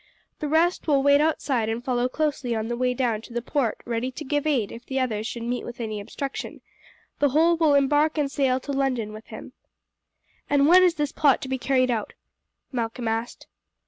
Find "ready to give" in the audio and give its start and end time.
3.85-4.47